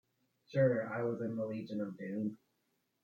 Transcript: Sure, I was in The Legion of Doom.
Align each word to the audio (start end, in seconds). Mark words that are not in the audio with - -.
Sure, 0.47 0.91
I 0.91 1.03
was 1.03 1.21
in 1.21 1.35
The 1.35 1.45
Legion 1.45 1.79
of 1.79 1.95
Doom. 1.95 2.39